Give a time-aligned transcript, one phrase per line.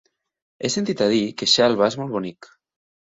[0.61, 2.49] He sentit a dir que Xelva és molt bonic.